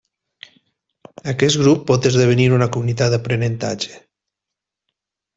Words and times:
Aquest 1.33 1.59
grup 1.63 1.83
pot 1.91 2.07
esdevenir 2.09 2.47
una 2.57 2.69
comunitat 2.77 3.13
d'aprenentatge. 3.15 3.93